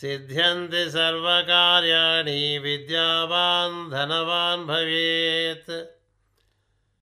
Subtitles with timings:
[0.00, 5.70] सिद्ध्यन्ति सर्वकार्याणि विद्यावान् धनवान् भवेत्